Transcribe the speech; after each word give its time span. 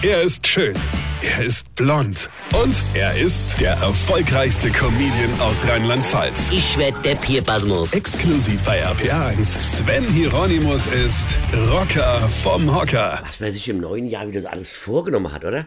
Er 0.00 0.22
ist 0.22 0.46
schön. 0.46 0.76
Er 1.22 1.44
ist 1.44 1.74
blond. 1.74 2.30
Und 2.54 2.72
er 2.94 3.18
ist 3.18 3.60
der 3.60 3.72
erfolgreichste 3.72 4.70
Comedian 4.70 5.40
aus 5.40 5.66
Rheinland-Pfalz. 5.66 6.50
Ich 6.52 6.78
werd 6.78 7.04
der 7.04 7.16
Pierpasmus. 7.16 7.92
Exklusiv 7.92 8.62
bei 8.62 8.86
RPA1. 8.86 9.60
Sven 9.60 10.04
Hieronymus 10.04 10.86
ist 10.86 11.36
Rocker 11.52 12.28
vom 12.28 12.72
Hocker. 12.72 13.20
Was 13.26 13.40
man 13.40 13.50
sich 13.50 13.68
im 13.68 13.80
neuen 13.80 14.06
Jahr 14.06 14.28
wieder 14.28 14.40
so 14.40 14.46
alles 14.46 14.72
vorgenommen 14.72 15.32
hat, 15.32 15.44
oder? 15.44 15.66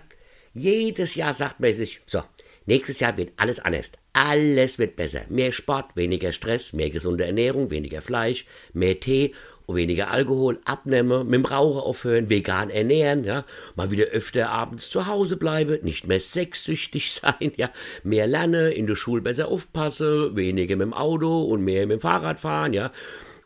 Jedes 0.54 1.16
Jahr 1.16 1.34
sagt 1.34 1.60
man 1.60 1.74
sich, 1.74 2.00
so, 2.08 2.24
nächstes 2.66 3.02
Jahr 3.02 3.18
wird 3.18 3.34
alles 3.36 3.60
anders. 3.60 3.92
Alles 4.14 4.80
wird 4.80 4.96
besser. 4.96 5.24
Mehr 5.28 5.52
Sport, 5.52 5.98
weniger 5.98 6.32
Stress, 6.32 6.72
mehr 6.72 6.90
gesunde 6.90 7.26
Ernährung, 7.26 7.70
weniger 7.70 8.02
Fleisch, 8.02 8.46
mehr 8.72 8.98
Tee 8.98 9.34
weniger 9.76 10.12
Alkohol, 10.12 10.60
abnehmen, 10.66 11.26
mit 11.26 11.36
dem 11.36 11.46
Rauchen 11.46 11.80
aufhören, 11.80 12.30
vegan 12.30 12.70
ernähren, 12.70 13.24
ja, 13.24 13.46
mal 13.76 13.92
wieder 13.92 14.06
öfter 14.06 14.50
abends 14.50 14.90
zu 14.90 15.08
Hause 15.08 15.38
bleiben, 15.38 15.80
nicht 15.84 16.08
mehr 16.08 16.20
sexsüchtig 16.20 17.12
sein, 17.22 17.54
ja, 17.58 17.70
mehr 18.04 18.28
lernen, 18.28 18.72
in 18.72 18.86
der 18.86 18.96
Schule 18.96 19.22
besser 19.22 19.48
aufpassen, 19.48 20.36
weniger 20.36 20.76
mit 20.76 20.86
dem 20.86 20.94
Auto 20.94 21.44
und 21.44 21.64
mehr 21.64 21.86
mit 21.88 22.00
dem 22.00 22.02
Fahrrad 22.02 22.40
fahren, 22.40 22.74
ja, 22.74 22.92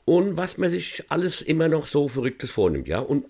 und 0.06 0.38
was 0.38 0.58
man 0.58 0.70
sich 0.70 1.04
alles 1.10 1.42
immer 1.42 1.68
noch 1.68 1.88
so 1.88 2.08
Verrücktes 2.08 2.52
vornimmt, 2.52 2.88
ja, 2.88 3.00
und 3.00 3.26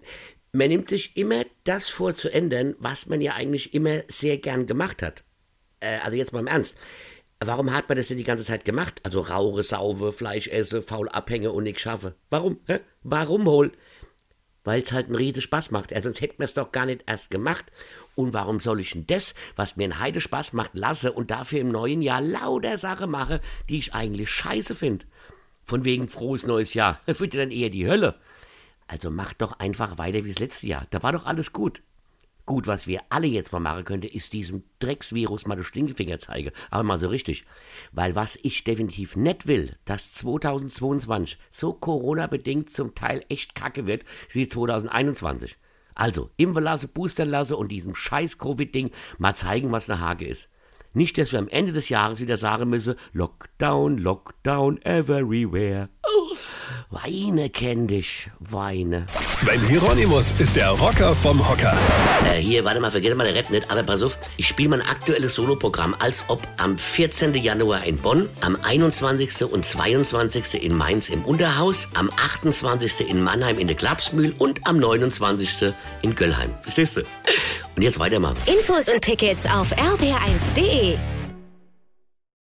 man 0.52 0.70
nimmt 0.70 0.90
sich 0.90 1.18
immer 1.18 1.44
das 1.66 1.90
vor 1.90 2.16
zu 2.16 2.32
ändern, 2.32 2.76
was 2.80 3.08
man 3.08 3.22
ja 3.22 3.34
eigentlich 3.34 3.74
immer 3.74 4.02
sehr 4.08 4.38
gern 4.38 4.66
gemacht 4.66 5.02
hat. 5.02 5.24
Äh, 5.80 5.98
also 6.04 6.18
jetzt 6.18 6.34
mal 6.34 6.40
im 6.40 6.48
Ernst. 6.48 6.78
Warum 7.40 7.74
hat 7.74 7.90
man 7.90 7.98
das 7.98 8.08
denn 8.08 8.18
die 8.18 8.24
ganze 8.24 8.46
Zeit 8.46 8.66
gemacht? 8.66 9.02
Also 9.04 9.22
rauche, 9.22 9.62
sauve, 9.62 10.14
Fleisch 10.14 10.48
esse, 10.48 10.82
faul 10.82 11.10
abhänge 11.10 11.52
und 11.52 11.64
nichts 11.64 11.82
schaffe. 11.82 12.16
Warum? 12.30 12.60
Hä? 12.66 12.80
Warum 13.04 13.46
wohl? 13.46 13.72
Weil 14.64 14.82
es 14.82 14.92
halt 14.92 15.08
einen 15.08 15.16
riesen 15.16 15.42
Spaß 15.42 15.72
macht. 15.72 15.92
Ja, 15.92 16.02
sonst 16.02 16.22
hätten 16.22 16.40
wir 16.40 16.46
es 16.46 16.56
doch 16.56 16.72
gar 16.72 16.86
nicht 16.86 17.04
erst 17.06 17.30
gemacht. 17.30 17.66
Und 18.16 18.34
warum 18.34 18.60
soll 18.60 18.80
ich 18.80 18.92
denn 18.92 19.06
das, 19.06 19.36
was 19.56 19.76
mir 19.76 19.84
einen 19.84 20.00
Heide 20.00 20.22
Spaß 20.22 20.54
macht, 20.54 20.72
lasse 20.74 21.12
und 21.12 21.30
dafür 21.30 21.60
im 21.60 21.70
neuen 21.70 22.02
Jahr 22.02 22.22
lauter 22.22 22.78
Sachen 22.78 23.12
mache, 23.12 23.42
die 23.70 23.80
ich 23.80 23.94
eigentlich 23.94 24.30
scheiße 24.30 24.74
finde? 24.74 25.06
Von 25.66 25.84
wegen 25.84 26.08
frohes 26.08 26.48
neues 26.48 26.74
Jahr. 26.74 27.02
Wird 27.06 27.34
ja 27.34 27.42
dann 27.42 27.52
eher 27.52 27.70
die 27.70 27.88
Hölle. 27.88 28.16
Also 28.88 29.12
mach 29.12 29.34
doch 29.34 29.60
einfach 29.60 29.98
weiter 29.98 30.24
wie 30.24 30.30
das 30.30 30.40
letzte 30.40 30.68
Jahr. 30.68 30.88
Da 30.90 31.04
war 31.04 31.12
doch 31.12 31.26
alles 31.26 31.52
gut. 31.54 31.82
Gut, 32.46 32.68
was 32.68 32.86
wir 32.86 33.02
alle 33.10 33.26
jetzt 33.26 33.52
mal 33.54 33.60
machen 33.60 33.86
könnten, 33.86 34.08
ist 34.08 34.34
diesem 34.34 34.64
Drecksvirus 34.78 35.48
mal 35.48 35.56
den 35.56 35.64
Stinkefinger 35.64 36.20
zeigen. 36.20 36.52
Aber 36.70 36.84
mal 36.84 37.00
so 37.00 37.08
richtig. 37.08 37.44
Weil 37.92 38.16
was 38.16 38.38
ich 38.44 38.64
definitiv 38.64 39.16
nicht 39.16 39.48
will, 39.48 39.76
dass 39.86 40.14
2022 40.14 41.40
so 41.50 41.74
Corona-bedingt 41.74 42.70
zum 42.70 42.94
Teil 42.94 43.26
echt 43.30 43.56
kacke 43.56 43.88
wird, 43.88 44.04
wie 44.30 44.48
2021. 44.48 45.58
Also, 45.96 46.30
impfen 46.38 46.64
lasse, 46.64 46.88
boostern 46.88 47.30
lasse 47.30 47.58
und 47.58 47.72
diesem 47.72 47.96
scheiß 47.96 48.38
Covid-Ding 48.38 48.92
mal 49.18 49.34
zeigen, 49.34 49.72
was 49.72 49.90
eine 49.90 50.02
Hake 50.02 50.28
ist. 50.28 50.50
Nicht, 50.94 51.18
dass 51.18 51.32
wir 51.32 51.40
am 51.40 51.50
Ende 51.50 51.72
des 51.72 51.90
Jahres 51.90 52.20
wieder 52.22 52.38
sagen 52.38 52.70
müssen, 52.70 52.96
Lockdown, 53.12 53.98
Lockdown 53.98 54.82
everywhere. 54.84 55.90
Weine 56.90 57.50
kenn 57.50 57.88
dich, 57.88 58.30
Weine. 58.40 59.06
Sven 59.28 59.62
Hieronymus 59.68 60.34
ist 60.40 60.56
der 60.56 60.70
Rocker 60.70 61.16
vom 61.16 61.48
Hocker. 61.48 61.78
Äh, 62.26 62.38
hier, 62.40 62.64
warte 62.64 62.80
mal, 62.80 62.92
vergiss 62.92 63.16
mal 63.16 63.26
der 63.26 63.36
Rap 63.36 63.50
nicht, 63.50 63.70
aber 63.72 63.84
pass 63.84 64.02
auf, 64.02 64.18
ich 64.38 64.48
spiele 64.48 64.70
mein 64.70 64.82
aktuelles 64.82 65.36
Soloprogramm, 65.36 65.96
als 66.00 66.24
ob 66.28 66.48
am 66.58 66.78
14. 66.78 67.34
Januar 67.36 67.84
in 67.84 67.98
Bonn, 67.98 68.30
am 68.42 68.58
21. 68.62 69.46
und 69.46 69.66
22. 69.66 70.64
in 70.64 70.76
Mainz 70.76 71.10
im 71.10 71.24
Unterhaus, 71.26 71.88
am 71.96 72.10
28. 72.10 73.10
in 73.10 73.24
Mannheim 73.24 73.60
in 73.60 73.68
der 73.68 73.76
Klapsmühl 73.76 74.34
und 74.38 74.66
am 74.68 74.78
29. 74.78 75.74
in 76.02 76.16
Göllheim. 76.16 76.52
Verstehst 76.62 76.98
du? 76.98 77.02
Und 77.76 77.82
jetzt 77.82 78.00
weitermachen. 78.00 78.38
Infos 78.46 78.88
und 78.90 79.02
Tickets 79.02 79.46
auf 79.46 79.74
rb1.de. 79.74 81.15